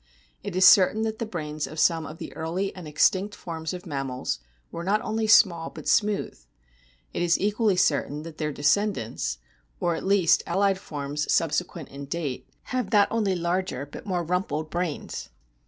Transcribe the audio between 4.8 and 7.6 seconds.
not only small but smooth. It is